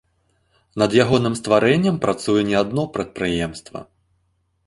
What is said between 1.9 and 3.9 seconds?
працуе не адно прадпрыемства.